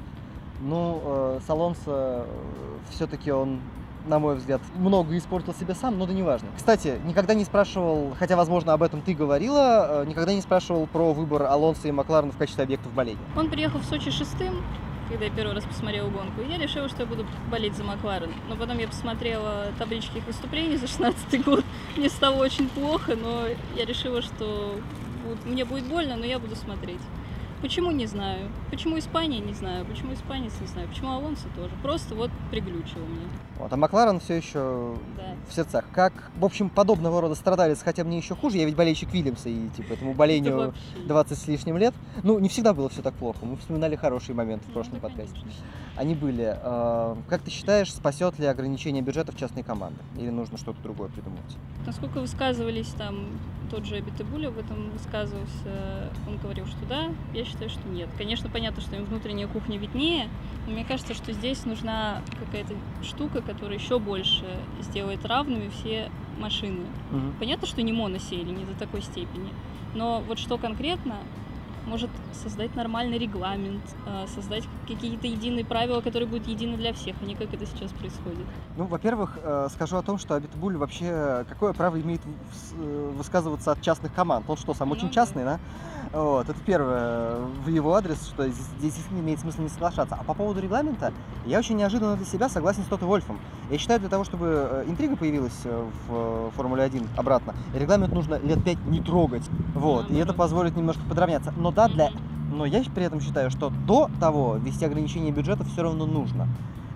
Ну, 0.62 1.02
э, 1.04 1.40
с 1.46 1.50
Алонсо 1.50 2.26
все-таки 2.90 3.32
он, 3.32 3.60
на 4.08 4.20
мой 4.20 4.36
взгляд, 4.36 4.62
много 4.76 5.18
испортил 5.18 5.54
себе 5.54 5.76
сам, 5.76 5.98
но 5.98 6.06
да 6.06 6.14
неважно. 6.14 6.48
Кстати, 6.56 7.00
никогда 7.06 7.34
не 7.34 7.46
спрашивал, 7.46 8.16
хотя, 8.18 8.36
возможно, 8.36 8.74
об 8.74 8.84
этом 8.84 9.02
ты 9.02 9.14
говорила, 9.14 10.04
э, 10.04 10.06
никогда 10.06 10.34
не 10.34 10.42
спрашивал 10.42 10.88
про 10.88 11.14
выбор 11.14 11.44
Алонсо 11.44 11.88
и 11.88 11.92
Макларена 11.92 12.32
в 12.32 12.38
качестве 12.38 12.64
объектов 12.64 12.94
боления. 12.94 13.20
Он 13.36 13.50
приехал 13.50 13.80
в 13.80 13.86
Сочи 13.86 14.12
шестым, 14.12 14.64
когда 15.10 15.26
я 15.26 15.32
первый 15.32 15.56
раз 15.56 15.66
посмотрела 15.66 16.10
гонку. 16.10 16.42
Я 16.48 16.58
решила, 16.58 16.88
что 16.88 17.02
я 17.02 17.06
буду 17.08 17.26
болеть 17.52 17.76
за 17.76 17.84
Макларен. 17.84 18.32
Но 18.48 18.56
потом 18.56 18.78
я 18.78 18.88
посмотрела 18.88 19.68
таблички 19.78 20.18
их 20.18 20.26
выступлений 20.28 20.78
за 20.78 20.88
16 20.88 21.44
год. 21.44 21.66
Мне 21.98 22.10
стало 22.10 22.36
очень 22.36 22.70
плохо, 22.70 23.16
но 23.16 23.46
я 23.76 23.86
решила, 23.86 24.22
что 24.22 24.76
мне 25.46 25.66
будет 25.66 25.86
больно, 25.86 26.16
но 26.16 26.26
я 26.26 26.40
буду 26.40 26.56
смотреть. 26.56 27.02
Почему, 27.62 27.92
не 27.92 28.06
знаю. 28.06 28.48
Почему 28.72 28.98
Испания, 28.98 29.40
не 29.40 29.54
знаю. 29.54 29.86
Почему 29.86 30.14
испанец, 30.14 30.54
не 30.62 30.68
знаю. 30.68 30.88
Почему 30.88 31.12
Алонсо 31.12 31.48
тоже. 31.58 31.72
Просто 31.84 32.16
вот 32.16 32.32
приглючило 32.52 33.04
мне. 33.04 33.26
Вот, 33.58 33.74
а 33.74 33.76
Макларен 33.76 34.22
все 34.22 34.36
еще 34.36 34.96
Да. 35.18 35.36
в 35.50 35.54
сердцах. 35.54 35.84
Как, 35.92 36.14
в 36.38 36.46
общем, 36.46 36.70
подобного 36.70 37.20
рода 37.20 37.36
страдалец, 37.36 37.82
хотя 37.84 38.06
мне 38.06 38.18
еще 38.18 38.34
хуже, 38.36 38.58
я 38.58 38.66
ведь 38.66 38.78
болельщик 38.78 39.12
Вильямса, 39.12 39.50
и 39.50 39.68
типа 39.76 39.94
этому 39.94 40.12
Это 40.12 40.20
болению 40.20 40.58
вообще. 40.58 40.82
20 41.06 41.38
с 41.38 41.48
лишним 41.48 41.78
лет. 41.78 41.94
Ну, 42.24 42.40
не 42.40 42.48
всегда 42.48 42.74
было 42.74 42.88
все 42.88 43.02
так 43.02 43.14
плохо. 43.16 43.40
Мы 43.44 43.58
вспоминали 43.58 43.98
хорошие 43.98 44.34
моменты 44.36 44.64
в 44.66 44.68
Ну, 44.70 44.74
прошлом 44.76 44.96
да, 45.02 45.08
подкасте. 45.10 45.34
конечно. 45.38 45.64
Они 45.98 46.16
были. 46.16 46.58
Э, 46.64 47.16
Как 47.28 47.42
ты 47.42 47.52
считаешь, 47.52 47.94
спасет 47.94 48.40
ли 48.40 48.46
ограничение 48.46 49.02
бюджета 49.02 49.34
в 49.34 49.36
частной 49.38 49.64
команды? 49.64 50.00
Или 50.18 50.30
нужно 50.30 50.58
что-то 50.58 50.82
другое 50.82 51.10
придумывать? 51.10 51.58
Насколько 51.86 52.22
высказывались 52.22 52.88
там, 52.98 53.26
тот 53.70 53.86
же 53.86 53.96
Абитабуля 53.98 54.48
об 54.48 54.58
этом 54.60 54.90
высказывался, 54.92 56.10
он 56.28 56.38
говорил, 56.38 56.66
что 56.68 56.86
да, 56.88 57.10
я 57.34 57.44
считаю, 57.50 57.70
что 57.70 57.88
нет. 57.88 58.10
Конечно, 58.18 58.50
понятно, 58.50 58.82
что 58.82 58.96
им 58.96 59.06
внутренняя 59.06 59.48
кухня 59.48 59.78
виднее, 59.78 60.30
но 60.66 60.74
мне 60.74 60.86
кажется, 60.86 61.14
что 61.14 61.34
здесь 61.34 61.66
нужна 61.66 62.22
какая-то 62.40 62.74
штука, 63.04 63.42
которая 63.42 63.78
еще 63.78 64.00
больше 64.00 64.46
сделает 64.82 65.26
равными 65.26 65.70
все 65.70 66.10
машины. 66.38 66.86
Понятно, 67.40 67.68
что 67.68 67.82
не 67.82 67.92
моносели, 67.92 68.50
не 68.50 68.66
до 68.66 68.74
такой 68.76 69.02
степени, 69.02 69.50
но 69.96 70.24
вот 70.28 70.40
что 70.40 70.58
конкретно 70.58 71.18
может 71.90 72.10
создать 72.44 72.76
нормальный 72.76 73.18
регламент, 73.18 73.84
э, 74.06 74.26
создать 74.34 74.64
какие-то 74.88 75.28
единые 75.28 75.66
правила, 75.66 76.02
которые 76.02 76.30
будут 76.30 76.48
едины 76.48 76.78
для 76.78 76.94
всех, 76.94 77.16
а 77.22 77.26
не 77.26 77.36
как 77.36 77.54
это 77.54 77.66
сейчас 77.66 77.92
происходит. 77.92 78.46
Ну, 78.78 78.86
во-первых, 78.86 79.38
э, 79.42 79.68
скажу 79.74 79.98
о 79.98 80.04
том, 80.04 80.18
что 80.18 80.36
Абитбуль 80.36 80.78
вообще 80.78 81.46
какое 81.50 81.74
право 81.74 82.00
имеет 82.00 82.22
э, 82.78 83.12
высказываться 83.18 83.72
от 83.72 83.82
частных 83.82 84.14
команд? 84.14 84.46
Он 84.48 84.56
что, 84.56 84.74
сам 84.74 84.90
Ну 84.90 84.96
очень 84.96 85.08
да. 85.08 85.14
частный, 85.14 85.44
да? 85.44 85.60
Вот, 86.12 86.50
это 86.50 86.60
первое 86.66 87.38
в 87.64 87.68
его 87.68 87.94
адрес, 87.94 88.18
что 88.26 88.48
здесь, 88.48 88.66
действительно 88.82 89.20
имеет 89.20 89.40
смысл 89.40 89.62
не 89.62 89.70
соглашаться. 89.70 90.16
А 90.20 90.24
по 90.24 90.34
поводу 90.34 90.60
регламента, 90.60 91.14
я 91.46 91.60
очень 91.60 91.76
неожиданно 91.76 92.16
для 92.16 92.26
себя 92.26 92.50
согласен 92.50 92.84
с 92.84 92.88
Тото 92.88 93.06
Вольфом. 93.06 93.40
Я 93.70 93.78
считаю, 93.78 94.00
для 94.00 94.10
того, 94.10 94.24
чтобы 94.24 94.48
э, 94.48 94.86
интрига 94.88 95.16
появилась 95.16 95.60
э, 95.66 95.90
в 96.08 96.14
э, 96.14 96.50
Формуле-1 96.56 97.08
обратно, 97.16 97.54
регламент 97.76 98.12
нужно 98.12 98.40
лет 98.40 98.64
пять 98.64 98.84
не 98.88 99.02
трогать. 99.02 99.44
Вот, 99.76 100.10
и 100.10 100.16
это 100.16 100.34
позволит 100.34 100.76
немножко 100.76 101.02
подравняться. 101.08 101.54
Но 101.56 101.72
да, 101.80 101.88
для 101.88 102.12
но 102.52 102.66
я 102.66 102.84
при 102.94 103.06
этом 103.06 103.22
считаю, 103.22 103.52
что 103.52 103.72
до 103.88 104.10
того 104.20 104.58
ввести 104.58 104.84
ограничение 104.84 105.32
бюджета 105.32 105.64
все 105.64 105.84
равно 105.84 106.06
нужно. 106.06 106.48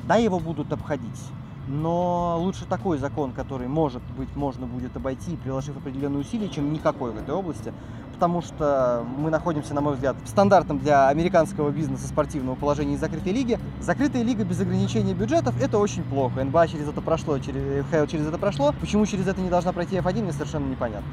Да, 0.07 0.15
его 0.15 0.39
будут 0.39 0.73
обходить, 0.73 1.21
но 1.67 2.37
лучше 2.41 2.65
такой 2.65 2.97
закон, 2.97 3.31
который, 3.31 3.67
может 3.67 4.01
быть, 4.17 4.35
можно 4.35 4.65
будет 4.65 4.97
обойти, 4.97 5.37
приложив 5.37 5.77
определенные 5.77 6.19
усилия, 6.21 6.49
чем 6.49 6.73
никакой 6.73 7.11
в 7.11 7.17
этой 7.17 7.33
области. 7.33 7.71
Потому 8.13 8.41
что 8.41 9.05
мы 9.17 9.29
находимся, 9.29 9.73
на 9.73 9.79
мой 9.79 9.93
взгляд, 9.93 10.17
в 10.23 10.27
стандартном 10.27 10.79
для 10.79 11.07
американского 11.07 11.69
бизнеса 11.69 12.07
спортивного 12.07 12.55
положении 12.55 12.97
закрытой 12.97 13.31
лиги. 13.31 13.59
Закрытая 13.79 14.23
лига 14.23 14.43
без 14.43 14.59
ограничения 14.59 15.13
бюджетов– 15.13 15.55
это 15.61 15.77
очень 15.77 16.03
плохо. 16.03 16.43
НБА 16.43 16.67
через 16.67 16.89
это 16.89 16.99
прошло, 16.99 17.39
через, 17.39 17.85
ХЛ 17.85 18.05
через 18.07 18.27
это 18.27 18.37
прошло. 18.37 18.73
Почему 18.81 19.05
через 19.05 19.27
это 19.27 19.39
не 19.39 19.49
должна 19.49 19.71
пройти 19.71 19.95
F1, 19.95 20.23
мне 20.23 20.33
совершенно 20.33 20.69
непонятно. 20.69 21.09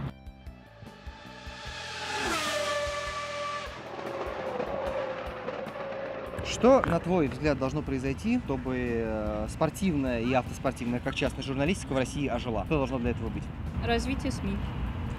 Что, 6.51 6.83
на 6.85 6.99
твой 6.99 7.29
взгляд, 7.29 7.59
должно 7.59 7.81
произойти, 7.83 8.41
чтобы 8.45 8.75
э, 8.77 9.47
спортивная 9.51 10.21
и 10.21 10.33
автоспортивная, 10.33 10.99
как 11.01 11.15
частная 11.15 11.43
журналистика 11.45 11.93
в 11.93 11.97
России 11.97 12.27
ожила? 12.27 12.65
Что 12.67 12.79
должно 12.79 12.99
для 12.99 13.11
этого 13.11 13.29
быть? 13.29 13.45
Развитие 13.85 14.33
СМИ. 14.33 14.57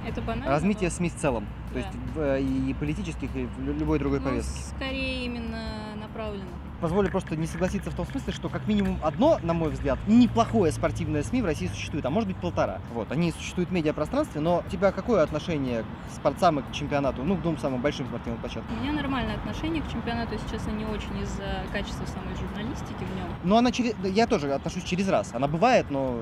Это 0.08 0.22
банально. 0.22 0.48
Развитие 0.50 0.90
но- 0.90 0.96
СМИ 0.96 1.10
в 1.10 1.16
целом. 1.16 1.46
То 1.70 1.76
Да. 1.76 1.80
есть 1.80 1.92
в, 2.16 2.20
э, 2.20 2.42
и 2.42 2.74
политических, 2.74 3.30
и 3.36 3.48
любой 3.66 3.98
другой 4.00 4.20
Ну, 4.20 4.26
повестки. 4.26 4.60
скорее 4.76 5.26
именно 5.26 5.64
направлено. 6.12 6.46
Позволю 6.82 7.12
просто 7.12 7.36
не 7.36 7.46
согласиться 7.46 7.92
в 7.92 7.96
том 7.96 8.08
смысле, 8.08 8.34
что 8.34 8.50
как 8.50 8.68
минимум 8.68 8.98
одно, 9.04 9.38
на 9.44 9.54
мой 9.54 9.70
взгляд, 9.70 10.00
неплохое 10.08 10.72
спортивное 10.72 11.22
СМИ 11.22 11.44
в 11.44 11.46
России 11.46 11.68
существует, 11.68 12.06
а 12.06 12.10
может 12.10 12.28
быть 12.28 12.38
полтора. 12.38 12.80
Вот, 12.94 13.12
они 13.12 13.32
существуют 13.32 13.70
в 13.70 13.74
медиапространстве, 13.74 14.42
но 14.42 14.64
у 14.66 14.70
тебя 14.70 14.92
какое 14.92 15.22
отношение 15.22 15.84
к 15.84 16.16
спортсам 16.16 16.60
и 16.60 16.64
к 16.64 16.72
чемпионату, 16.72 17.24
ну, 17.24 17.36
к 17.36 17.42
двум 17.42 17.60
самым 17.60 17.82
большим 17.82 18.08
спортивным 18.08 18.42
площадкам? 18.42 18.76
У 18.76 18.82
меня 18.82 18.94
нормальное 18.94 19.36
отношение 19.36 19.84
к 19.84 19.92
чемпионату, 19.92 20.34
если 20.34 20.50
честно, 20.50 20.72
не 20.72 20.86
очень 20.86 21.16
из-за 21.22 21.64
качества 21.72 22.06
самой 22.08 22.36
журналистики 22.36 23.04
в 23.04 23.16
нем. 23.16 23.28
Но 23.44 23.58
она 23.58 23.72
через... 23.72 23.94
Я 24.04 24.26
тоже 24.26 24.52
отношусь 24.52 24.84
через 24.84 25.08
раз. 25.08 25.32
Она 25.34 25.48
бывает, 25.48 25.92
но 25.92 26.18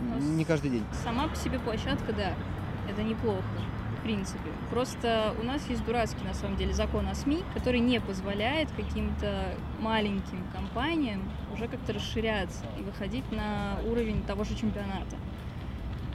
Ну, 0.00 0.18
не 0.36 0.46
каждый 0.46 0.70
день. 0.70 0.84
Сама 1.04 1.28
по 1.28 1.36
себе 1.36 1.58
площадка, 1.58 2.14
да, 2.14 2.32
это 2.90 3.02
неплохо, 3.02 3.44
принципе. 4.02 4.50
Просто 4.70 5.34
у 5.40 5.44
нас 5.44 5.62
есть 5.68 5.84
дурацкий, 5.84 6.24
на 6.24 6.34
самом 6.34 6.56
деле, 6.56 6.72
закон 6.72 7.08
о 7.08 7.14
СМИ, 7.14 7.44
который 7.54 7.80
не 7.80 8.00
позволяет 8.00 8.68
каким-то 8.76 9.54
маленьким 9.80 10.44
компаниям 10.54 11.22
уже 11.52 11.68
как-то 11.68 11.92
расширяться 11.92 12.64
и 12.78 12.82
выходить 12.82 13.30
на 13.32 13.78
уровень 13.90 14.22
того 14.22 14.44
же 14.44 14.54
чемпионата. 14.54 15.16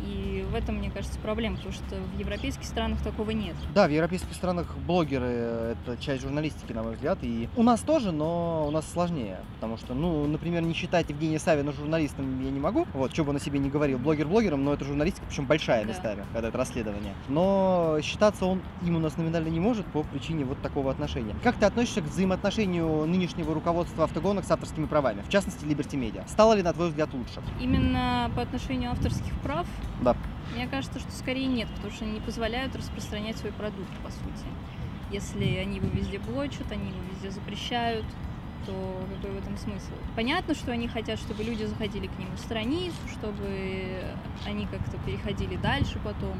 И 0.05 0.45
в 0.51 0.55
этом, 0.55 0.75
мне 0.75 0.89
кажется, 0.91 1.19
проблема, 1.19 1.57
потому 1.57 1.73
что 1.73 1.83
в 1.95 2.19
европейских 2.19 2.63
странах 2.65 3.01
такого 3.01 3.31
нет. 3.31 3.55
Да, 3.73 3.87
в 3.87 3.91
европейских 3.91 4.33
странах 4.33 4.75
блогеры 4.85 5.25
это 5.25 5.97
часть 5.99 6.21
журналистики, 6.23 6.71
на 6.73 6.83
мой 6.83 6.93
взгляд. 6.95 7.19
И 7.21 7.49
у 7.55 7.63
нас 7.63 7.81
тоже, 7.81 8.11
но 8.11 8.65
у 8.67 8.71
нас 8.71 8.89
сложнее. 8.91 9.39
Потому 9.55 9.77
что, 9.77 9.93
ну, 9.93 10.25
например, 10.27 10.61
не 10.61 10.73
считать 10.73 11.09
Евгения 11.09 11.39
Савина 11.39 11.71
журналистом 11.71 12.43
я 12.43 12.51
не 12.51 12.59
могу. 12.59 12.85
Вот, 12.93 13.13
что 13.13 13.23
бы 13.23 13.31
он 13.31 13.37
о 13.37 13.39
себе 13.39 13.59
не 13.59 13.69
говорил, 13.69 13.97
блогер 13.97 14.27
блогером, 14.27 14.63
но 14.63 14.73
это 14.73 14.85
журналистика, 14.85 15.25
причем 15.27 15.45
большая 15.45 15.83
Да. 15.83 15.89
местами, 15.89 16.25
когда 16.33 16.49
это 16.49 16.57
расследование. 16.57 17.13
Но 17.29 17.97
считаться 18.01 18.45
он 18.45 18.61
им 18.85 18.95
у 18.95 18.99
нас 18.99 19.17
номинально 19.17 19.49
не 19.49 19.59
может 19.59 19.85
по 19.87 20.03
причине 20.03 20.45
вот 20.45 20.61
такого 20.61 20.91
отношения. 20.91 21.35
Как 21.43 21.55
ты 21.57 21.65
относишься 21.65 22.01
к 22.01 22.05
взаимоотношению 22.05 23.05
нынешнего 23.05 23.53
руководства 23.53 24.03
автогонок 24.05 24.45
с 24.45 24.51
авторскими 24.51 24.85
правами, 24.85 25.21
в 25.21 25.29
частности, 25.29 25.65
Liberty 25.65 25.99
Media? 25.99 26.23
Стало 26.27 26.53
ли, 26.53 26.63
на 26.63 26.73
твой 26.73 26.89
взгляд, 26.89 27.13
лучше? 27.13 27.41
Именно 27.59 28.31
по 28.35 28.41
отношению 28.41 28.91
авторских 28.91 29.33
прав, 29.41 29.65
Да. 30.01 30.15
мне 30.53 30.67
кажется, 30.67 30.99
что 30.99 31.11
скорее 31.11 31.47
нет, 31.47 31.67
потому 31.75 31.91
что 31.93 32.05
они 32.05 32.13
не 32.15 32.19
позволяют 32.19 32.75
распространять 32.75 33.37
свой 33.37 33.51
продукт, 33.51 33.89
по 34.03 34.11
сути. 34.11 34.45
Если 35.11 35.45
они 35.55 35.77
его 35.77 35.87
везде 35.87 36.19
блочат, 36.19 36.71
они 36.71 36.89
его 36.89 36.99
везде 37.11 37.31
запрещают, 37.31 38.05
то 38.65 39.07
какой 39.15 39.31
в 39.31 39.37
этом 39.37 39.57
смысл? 39.57 39.91
Понятно, 40.15 40.53
что 40.53 40.71
они 40.71 40.87
хотят, 40.87 41.19
чтобы 41.19 41.43
люди 41.43 41.63
заходили 41.63 42.07
к 42.07 42.19
ним 42.19 42.29
в 42.35 42.39
страницу, 42.39 42.97
чтобы 43.11 44.03
они 44.45 44.65
как-то 44.65 44.97
переходили 45.05 45.55
дальше 45.55 45.99
потом, 46.03 46.37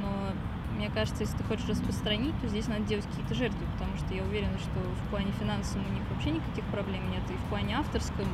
но 0.00 0.32
мне 0.76 0.90
кажется, 0.90 1.22
если 1.22 1.38
ты 1.38 1.44
хочешь 1.44 1.68
распространить, 1.68 2.38
то 2.40 2.46
здесь 2.48 2.68
надо 2.68 2.82
делать 2.82 3.06
какие-то 3.06 3.34
жертвы, 3.34 3.66
потому 3.72 3.96
что 3.96 4.14
я 4.14 4.22
уверена, 4.22 4.58
что 4.58 4.78
в 4.78 5.10
плане 5.10 5.32
финансовом 5.32 5.86
у 5.86 5.92
них 5.92 6.02
вообще 6.10 6.30
никаких 6.30 6.64
проблем 6.66 7.10
нет, 7.10 7.22
и 7.30 7.34
в 7.34 7.48
плане 7.48 7.78
авторском, 7.78 8.26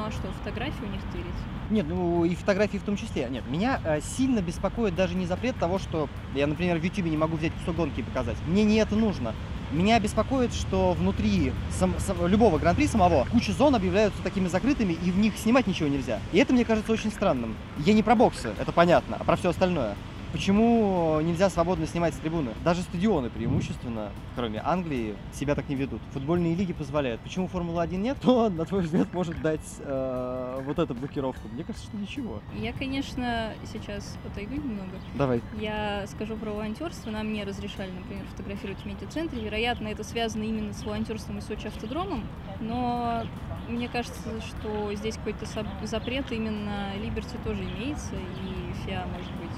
ну 0.00 0.06
а 0.06 0.10
что, 0.10 0.28
фотографии 0.32 0.82
у 0.82 0.90
них 0.90 1.00
тырить? 1.12 1.26
Нет, 1.70 1.86
ну 1.86 2.24
и 2.24 2.34
фотографии 2.34 2.78
в 2.78 2.82
том 2.82 2.96
числе. 2.96 3.28
Нет, 3.30 3.44
меня 3.48 3.80
э, 3.84 4.00
сильно 4.00 4.40
беспокоит 4.40 4.94
даже 4.94 5.14
не 5.14 5.26
запрет 5.26 5.56
того, 5.56 5.78
что 5.78 6.08
я, 6.34 6.46
например, 6.46 6.78
в 6.78 6.82
Ютубе 6.82 7.10
не 7.10 7.16
могу 7.16 7.36
взять 7.36 7.52
кусок 7.52 7.76
гонки 7.76 8.00
и 8.00 8.02
показать. 8.02 8.36
Мне 8.46 8.64
не 8.64 8.76
это 8.76 8.96
нужно. 8.96 9.34
Меня 9.72 10.00
беспокоит, 10.00 10.52
что 10.52 10.94
внутри 10.94 11.52
сам- 11.78 11.94
сам- 11.98 12.26
любого 12.26 12.58
гран-при 12.58 12.88
самого 12.88 13.24
куча 13.30 13.52
зон 13.52 13.74
объявляются 13.74 14.20
такими 14.22 14.48
закрытыми, 14.48 14.94
и 14.94 15.10
в 15.12 15.18
них 15.18 15.36
снимать 15.36 15.66
ничего 15.68 15.88
нельзя. 15.88 16.18
И 16.32 16.38
это 16.38 16.52
мне 16.52 16.64
кажется 16.64 16.90
очень 16.90 17.12
странным. 17.12 17.54
Я 17.78 17.92
не 17.92 18.02
про 18.02 18.16
боксы, 18.16 18.52
это 18.58 18.72
понятно, 18.72 19.16
а 19.20 19.24
про 19.24 19.36
все 19.36 19.50
остальное. 19.50 19.94
Почему 20.32 21.20
нельзя 21.22 21.50
свободно 21.50 21.86
снимать 21.86 22.14
с 22.14 22.18
трибуны? 22.18 22.52
Даже 22.64 22.82
стадионы 22.82 23.30
преимущественно, 23.30 24.10
кроме 24.36 24.60
Англии, 24.64 25.16
себя 25.32 25.56
так 25.56 25.68
не 25.68 25.74
ведут. 25.74 26.00
Футбольные 26.12 26.54
лиги 26.54 26.72
позволяют. 26.72 27.20
Почему 27.22 27.48
Формула-1 27.48 27.96
нет? 27.96 28.16
Кто, 28.20 28.48
на 28.48 28.64
твой 28.64 28.82
взгляд, 28.82 29.12
может 29.12 29.40
дать 29.42 29.60
э, 29.80 30.62
вот 30.64 30.78
эту 30.78 30.94
блокировку? 30.94 31.48
Мне 31.48 31.64
кажется, 31.64 31.86
что 31.88 31.96
ничего. 31.96 32.40
Я, 32.54 32.72
конечно, 32.72 33.54
сейчас 33.72 34.16
отойду 34.24 34.54
немного. 34.54 35.00
Давай. 35.16 35.40
Я 35.58 36.06
скажу 36.06 36.36
про 36.36 36.50
волонтерство. 36.50 37.10
Нам 37.10 37.32
не 37.32 37.42
разрешали, 37.42 37.90
например, 37.90 38.24
фотографировать 38.30 38.80
в 38.80 38.86
медиацентре. 38.86 39.42
Вероятно, 39.42 39.88
это 39.88 40.04
связано 40.04 40.44
именно 40.44 40.72
с 40.72 40.84
волонтерством 40.84 41.38
и 41.38 41.40
Сочи 41.40 41.66
автодромом. 41.66 42.24
Но 42.60 43.24
мне 43.68 43.88
кажется, 43.88 44.40
что 44.42 44.94
здесь 44.94 45.16
какой-то 45.16 45.46
запрет 45.84 46.30
именно 46.30 46.94
Либерти 46.96 47.36
тоже 47.44 47.62
имеется, 47.64 48.14
и 48.14 48.72
ФИА, 48.84 49.06
может 49.06 49.32
быть, 49.32 49.56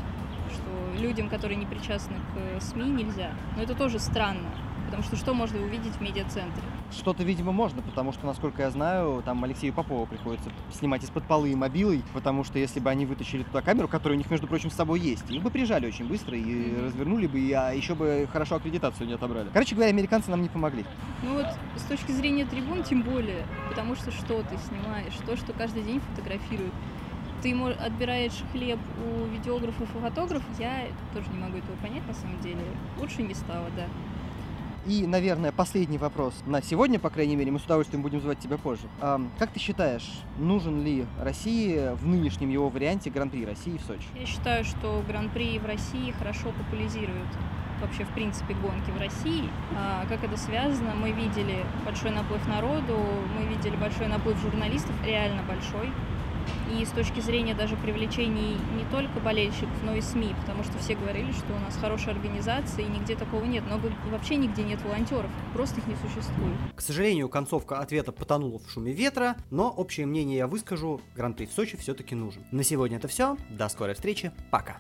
что 0.52 1.00
людям, 1.00 1.28
которые 1.28 1.56
не 1.56 1.66
причастны 1.66 2.16
к 2.34 2.60
СМИ, 2.62 2.84
нельзя. 2.84 3.32
Но 3.56 3.62
это 3.62 3.74
тоже 3.74 3.98
странно. 3.98 4.48
Потому 4.92 5.04
что 5.04 5.16
что 5.16 5.32
можно 5.32 5.58
увидеть 5.58 5.94
в 5.94 6.02
медиацентре? 6.02 6.62
Что-то, 6.90 7.22
видимо, 7.22 7.50
можно, 7.50 7.80
потому 7.80 8.12
что, 8.12 8.26
насколько 8.26 8.60
я 8.60 8.70
знаю, 8.70 9.22
там 9.24 9.42
Алексею 9.42 9.72
Попову 9.72 10.04
приходится 10.04 10.50
снимать 10.70 11.02
из-под 11.02 11.24
полы 11.24 11.56
мобилой, 11.56 12.02
потому 12.12 12.44
что 12.44 12.58
если 12.58 12.78
бы 12.78 12.90
они 12.90 13.06
вытащили 13.06 13.42
туда 13.42 13.62
камеру, 13.62 13.88
которая 13.88 14.16
у 14.16 14.18
них, 14.18 14.30
между 14.30 14.46
прочим, 14.46 14.70
с 14.70 14.74
собой 14.74 15.00
есть, 15.00 15.30
их 15.30 15.42
бы 15.42 15.50
прижали 15.50 15.86
очень 15.86 16.06
быстро 16.06 16.36
и 16.36 16.42
mm-hmm. 16.42 16.84
развернули 16.84 17.26
бы, 17.26 17.40
и, 17.40 17.52
а 17.52 17.72
еще 17.72 17.94
бы 17.94 18.28
хорошо 18.30 18.56
аккредитацию 18.56 19.06
не 19.06 19.14
отобрали. 19.14 19.48
Короче 19.54 19.74
говоря, 19.74 19.90
американцы 19.90 20.30
нам 20.30 20.42
не 20.42 20.50
помогли. 20.50 20.84
Ну 21.22 21.36
вот 21.36 21.46
с 21.76 21.84
точки 21.84 22.12
зрения 22.12 22.44
трибун 22.44 22.82
тем 22.82 23.00
более, 23.00 23.46
потому 23.70 23.94
что 23.94 24.10
что 24.10 24.42
ты 24.42 24.58
снимаешь, 24.68 25.14
то, 25.24 25.38
что 25.38 25.54
каждый 25.54 25.84
день 25.84 26.00
фотографируют, 26.00 26.74
ты 27.42 27.54
отбираешь 27.54 28.42
хлеб 28.52 28.78
у 29.04 29.26
видеографов 29.26 29.94
и 29.94 29.98
фотографов, 29.98 30.48
я 30.58 30.86
тоже 31.12 31.26
не 31.30 31.38
могу 31.38 31.58
этого 31.58 31.76
понять 31.82 32.06
на 32.06 32.14
самом 32.14 32.40
деле. 32.40 32.62
Лучше 32.98 33.22
не 33.22 33.34
стало, 33.34 33.66
да. 33.76 33.84
И, 34.84 35.06
наверное, 35.06 35.52
последний 35.52 35.98
вопрос 35.98 36.34
на 36.44 36.60
сегодня, 36.60 36.98
по 36.98 37.08
крайней 37.08 37.36
мере, 37.36 37.52
мы 37.52 37.60
с 37.60 37.64
удовольствием 37.64 38.02
будем 38.02 38.20
звать 38.20 38.40
тебя 38.40 38.58
позже. 38.58 38.82
А, 39.00 39.20
как 39.38 39.50
ты 39.50 39.60
считаешь, 39.60 40.08
нужен 40.38 40.82
ли 40.82 41.06
России 41.20 41.94
в 41.94 42.06
нынешнем 42.06 42.50
его 42.50 42.68
варианте 42.68 43.08
Гран-при 43.10 43.46
России 43.46 43.76
в 43.78 43.82
Сочи? 43.82 44.02
Я 44.18 44.26
считаю, 44.26 44.64
что 44.64 45.04
Гран-при 45.06 45.60
в 45.60 45.66
России 45.66 46.10
хорошо 46.18 46.48
популяризирует 46.58 47.28
вообще, 47.80 48.04
в 48.04 48.08
принципе, 48.08 48.54
гонки 48.54 48.90
в 48.90 48.98
России. 48.98 49.48
А, 49.76 50.04
как 50.08 50.24
это 50.24 50.36
связано? 50.36 50.94
Мы 50.96 51.12
видели 51.12 51.64
большой 51.84 52.10
наплыв 52.10 52.46
народу, 52.48 52.98
мы 53.38 53.46
видели 53.46 53.76
большой 53.76 54.08
наплыв 54.08 54.36
журналистов, 54.40 54.94
реально 55.04 55.42
большой 55.44 55.90
и 56.72 56.84
с 56.84 56.90
точки 56.90 57.20
зрения 57.20 57.54
даже 57.54 57.76
привлечения 57.76 58.56
не 58.76 58.84
только 58.90 59.20
болельщиков, 59.20 59.82
но 59.84 59.94
и 59.94 60.00
СМИ, 60.00 60.34
потому 60.40 60.64
что 60.64 60.78
все 60.78 60.94
говорили, 60.94 61.32
что 61.32 61.54
у 61.54 61.58
нас 61.58 61.76
хорошая 61.76 62.14
организация 62.14 62.84
и 62.84 62.88
нигде 62.88 63.16
такого 63.16 63.44
нет, 63.44 63.64
но 63.68 63.80
вообще 64.10 64.36
нигде 64.36 64.62
нет 64.62 64.80
волонтеров, 64.82 65.30
просто 65.52 65.80
их 65.80 65.86
не 65.86 65.96
существует. 65.96 66.56
К 66.74 66.80
сожалению, 66.80 67.28
концовка 67.28 67.78
ответа 67.78 68.12
потонула 68.12 68.58
в 68.58 68.70
шуме 68.70 68.92
ветра, 68.92 69.36
но 69.50 69.70
общее 69.70 70.06
мнение 70.06 70.38
я 70.38 70.46
выскажу, 70.46 71.00
Гран-при 71.16 71.46
в 71.46 71.52
Сочи 71.52 71.76
все-таки 71.76 72.14
нужен. 72.14 72.44
На 72.50 72.62
сегодня 72.62 72.96
это 72.96 73.08
все, 73.08 73.36
до 73.50 73.68
скорой 73.68 73.94
встречи, 73.94 74.32
пока! 74.50 74.78